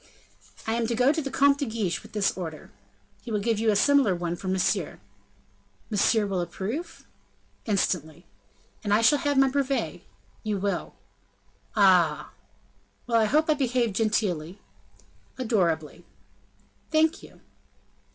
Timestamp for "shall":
9.01-9.19